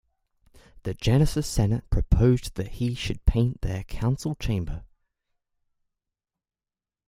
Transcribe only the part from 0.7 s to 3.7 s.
The Genisis senate proposed that he should paint